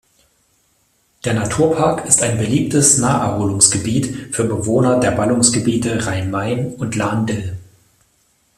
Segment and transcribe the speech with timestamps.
[1.25, 7.55] Der Naturpark ist ein beliebtes Naherholungsgebiet für Bewohner der Ballungsgebiete Rhein-Main und Lahn-Dill.